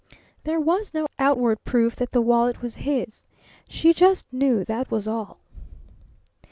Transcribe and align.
There 0.45 0.59
was 0.59 0.95
no 0.95 1.05
outward 1.19 1.63
proof 1.63 1.95
that 1.97 2.11
the 2.11 2.23
wallet 2.23 2.63
was 2.63 2.73
his. 2.73 3.27
She 3.69 3.93
just 3.93 4.25
knew, 4.33 4.65
that 4.65 4.89
was 4.89 5.07
all. 5.07 5.37